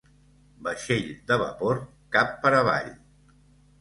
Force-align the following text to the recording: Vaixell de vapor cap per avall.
Vaixell 0.67 1.11
de 1.31 1.37
vapor 1.43 1.79
cap 2.17 2.33
per 2.47 2.55
avall. 2.61 2.91